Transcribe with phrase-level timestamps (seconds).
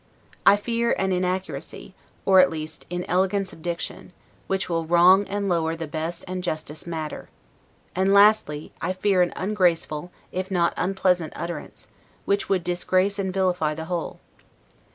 [0.47, 1.93] I fear an inaccuracy,
[2.25, 4.13] or, at least, inelegance of diction,
[4.47, 7.29] which will wrong, and lower, the best and justest matter.
[7.95, 11.87] And, lastly, I fear an ungraceful, if not an unpleasant utterance,
[12.25, 14.19] which would disgrace and vilify the whole.